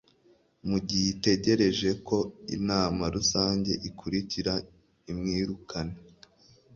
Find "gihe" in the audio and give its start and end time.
0.87-1.07